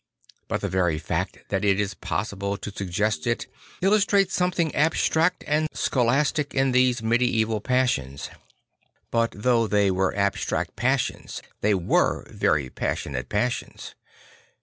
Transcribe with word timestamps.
But 0.47 0.61
the 0.61 0.67
very 0.67 0.97
fact 0.97 1.37
that 1.49 1.63
it 1.63 1.79
is 1.79 1.93
possible 1.93 2.57
to 2.57 2.71
sug 2.71 2.89
gest 2.89 3.27
it 3.27 3.45
illustrates 3.83 4.33
something 4.33 4.73
abstract 4.73 5.43
and 5.45 5.67
scholastic 5.73 6.55
in 6.55 6.71
these 6.71 7.03
medieval 7.03 7.61
passions. 7.61 8.31
But 9.11 9.29
though 9.37 9.67
they 9.67 9.91
were 9.91 10.15
abstract 10.17 10.75
passions 10.75 11.43
they 11.61 11.75
were 11.75 12.25
very 12.31 12.67
passionate 12.71 13.29
passions. 13.29 13.93